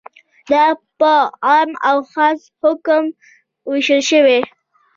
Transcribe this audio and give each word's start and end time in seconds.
دا 0.49 0.65
په 0.99 1.11
عام 1.47 1.71
او 1.89 1.97
خاص 2.11 2.39
حکم 2.61 3.03
ویشل 3.71 4.01
شوی. 4.09 4.39